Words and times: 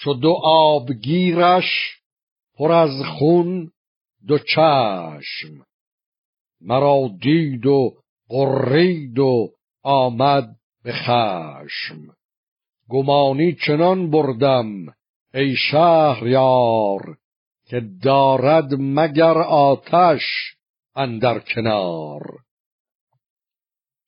چو 0.00 0.14
دو 0.14 0.40
آبگیرش 0.44 1.98
پر 2.54 2.72
از 2.72 3.04
خون 3.04 3.70
دو 4.26 4.38
چشم. 4.38 5.66
مرا 6.60 7.10
دید 7.20 7.66
و 7.66 7.94
قرید 8.28 9.18
و 9.18 9.52
آمد 9.82 10.56
به 10.84 10.92
خشم. 10.92 12.14
گمانی 12.88 13.56
چنان 13.66 14.10
بردم 14.10 14.94
ای 15.34 15.56
شهریار 15.56 17.18
که 17.66 17.80
دارد 18.02 18.74
مگر 18.78 19.38
آتش 19.38 20.22
اندر 20.96 21.38
کنار. 21.38 22.22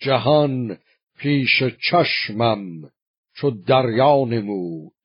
جهان 0.00 0.78
پیش 1.18 1.62
چشمم 1.90 2.90
چو 3.34 3.50
دریا 3.50 4.24
نمود. 4.24 4.97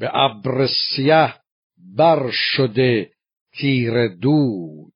به 0.00 0.10
ابر 0.14 0.66
سیه 0.66 1.34
بر 1.96 2.30
شده 2.30 3.10
تیر 3.52 4.08
دود. 4.08 4.92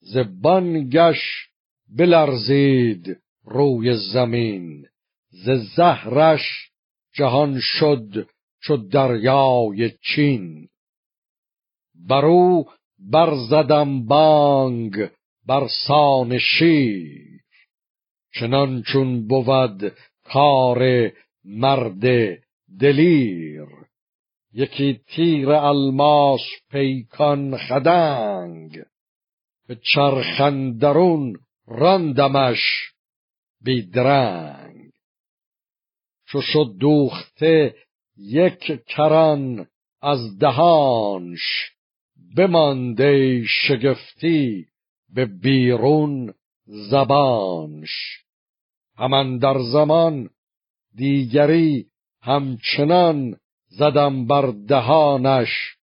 زبان 0.00 0.88
گش 0.88 1.48
بلرزید 1.96 3.20
روی 3.44 3.96
زمین. 4.12 4.86
ز 5.30 5.50
زهرش 5.76 6.70
جهان 7.12 7.60
شد 7.60 8.28
چو 8.62 8.76
دریای 8.76 9.90
چین. 9.90 10.68
برو 12.08 12.64
برزدم 12.98 14.06
بانگ 14.06 15.10
بر 15.46 15.68
سان 15.86 16.38
شیر. 16.38 17.40
چنان 18.34 18.82
چون 18.82 19.26
بود 19.26 19.92
کار 20.24 21.12
مرد 21.44 22.04
دلیر. 22.80 23.83
یکی 24.54 25.00
تیر 25.08 25.50
الماس 25.50 26.40
پیکان 26.70 27.56
خدنگ. 27.56 28.82
به 29.68 29.78
چرخندرون 29.94 31.36
راندمش 31.66 32.92
بیدرنگ. 33.60 34.90
چو 36.26 36.40
شد 36.40 36.74
دوخته 36.80 37.74
یک 38.16 38.84
کران 38.86 39.66
از 40.02 40.38
دهانش 40.38 41.70
بمانده 42.36 43.42
شگفتی 43.46 44.66
به 45.14 45.26
بیرون 45.26 46.34
زبانش. 46.66 48.24
همان 48.96 49.38
در 49.38 49.58
زمان 49.72 50.30
دیگری 50.94 51.86
همچنان 52.22 53.36
زدم 53.78 54.26
بر 54.26 54.52
دهانش 54.68 55.76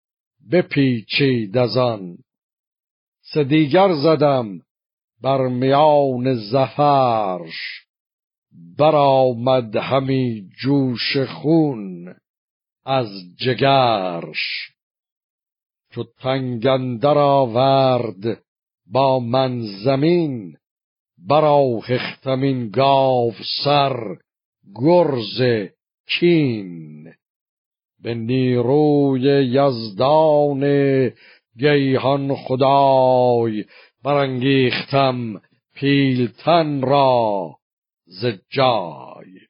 بپیچید 0.52 1.58
از 1.58 1.76
آن. 1.76 2.18
سه 3.32 3.44
دیگر 3.44 3.92
زدم 3.94 4.60
بر 5.22 5.48
میان 5.48 6.34
زفرش 6.34 7.86
برآمد 8.78 9.76
همی 9.76 10.50
جوش 10.62 11.16
خون 11.16 12.14
از 12.84 13.08
جگرش. 13.36 14.72
چو 15.92 16.04
تنگندر 16.18 17.18
آورد 17.18 18.42
با 18.86 19.20
من 19.20 19.62
زمین 19.84 20.56
براهختم 21.28 22.68
گاو 22.68 23.32
سر 23.64 24.16
گرز 24.74 25.68
کین. 26.06 27.19
به 28.02 28.14
نیروی 28.14 29.22
یزدان 29.44 30.62
گیهان 31.58 32.34
خدای 32.34 33.64
برانگیختم 34.04 35.42
پیلتن 35.74 36.82
را 36.82 37.56
ز 38.06 38.26
جای. 38.48 39.40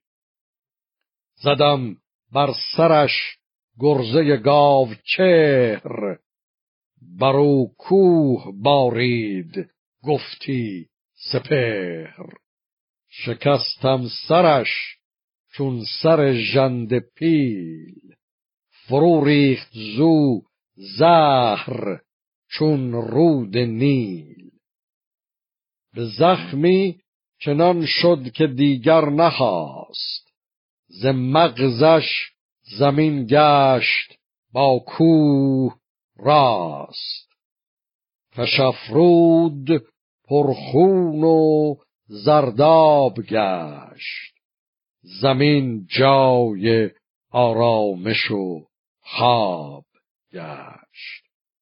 زدم 1.42 1.96
بر 2.32 2.52
سرش 2.76 3.12
گرزه 3.78 4.36
گاو 4.36 4.88
چهر 5.16 6.18
برو 7.20 7.66
کوه 7.78 8.52
بارید 8.62 9.70
گفتی 10.02 10.86
سپهر. 11.32 12.26
شکستم 13.08 14.08
سرش 14.28 14.68
چون 15.52 15.82
سر 16.02 16.32
ژند 16.32 16.98
پیل. 16.98 18.09
فرو 18.90 19.24
ریخت 19.24 19.70
زو 19.96 20.42
زهر 20.98 22.00
چون 22.48 22.92
رود 22.92 23.58
نیل. 23.58 24.50
به 25.94 26.06
زخمی 26.18 27.00
چنان 27.40 27.86
شد 27.86 28.32
که 28.34 28.46
دیگر 28.46 29.04
نخواست. 29.10 30.32
ز 30.88 31.06
مغزش 31.06 32.08
زمین 32.78 33.26
گشت 33.30 34.18
با 34.52 34.78
کوه 34.86 35.76
راست. 36.16 37.28
کشفرود 38.32 39.68
پرخون 40.28 41.24
و 41.24 41.74
زرداب 42.06 43.14
گشت. 43.22 44.34
زمین 45.22 45.86
جای 45.90 46.90
آرامش 47.30 48.30
و 48.30 48.69
خواب 49.10 49.84
گشت. 50.32 51.29